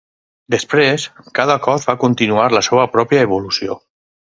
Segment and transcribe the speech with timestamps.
[0.53, 1.05] Després,
[1.41, 3.79] cada cos va continuar la seva pròpia evolució.